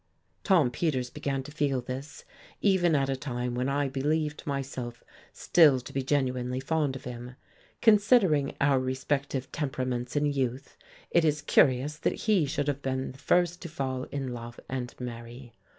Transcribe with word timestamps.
Tom 0.43 0.71
Peters 0.71 1.11
began 1.11 1.43
to 1.43 1.51
feel 1.51 1.79
this, 1.79 2.25
even 2.59 2.95
at 2.95 3.07
a 3.07 3.15
time 3.15 3.53
when 3.53 3.69
I 3.69 3.87
believed 3.87 4.47
myself 4.47 5.03
still 5.31 5.79
to 5.79 5.93
be 5.93 6.01
genuinely 6.01 6.59
fond 6.59 6.95
of 6.95 7.03
him. 7.03 7.35
Considering 7.83 8.55
our 8.59 8.79
respective 8.79 9.51
temperaments 9.51 10.15
in 10.15 10.25
youth, 10.25 10.75
it 11.11 11.23
is 11.23 11.43
curious 11.43 11.97
that 11.99 12.21
he 12.25 12.47
should 12.47 12.67
have 12.67 12.81
been 12.81 13.11
the 13.11 13.19
first 13.19 13.61
to 13.61 13.69
fall 13.69 14.05
in 14.05 14.33
love 14.33 14.59
and 14.67 14.95
marry. 14.99 15.53